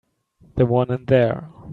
[0.55, 1.47] The one in there.